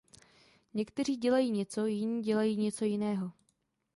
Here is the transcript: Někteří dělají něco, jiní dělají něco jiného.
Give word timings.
Někteří 0.73 1.15
dělají 1.15 1.51
něco, 1.51 1.85
jiní 1.85 2.21
dělají 2.23 2.57
něco 2.57 2.85
jiného. 2.85 3.31